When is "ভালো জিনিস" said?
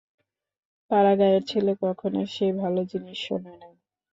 2.61-3.17